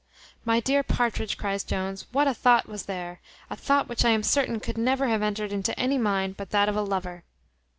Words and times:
"My 0.43 0.59
dear 0.59 0.81
Partridge," 0.81 1.37
cries 1.37 1.63
Jones, 1.63 2.07
"what 2.11 2.27
a 2.27 2.33
thought 2.33 2.67
was 2.67 2.85
there! 2.87 3.21
A 3.51 3.55
thought 3.55 3.87
which 3.87 4.03
I 4.03 4.09
am 4.09 4.23
certain 4.23 4.59
could 4.59 4.75
never 4.79 5.07
have 5.07 5.21
entered 5.21 5.53
into 5.53 5.79
any 5.79 5.99
mind 5.99 6.37
but 6.37 6.49
that 6.49 6.67
of 6.67 6.75
a 6.75 6.81
lover. 6.81 7.23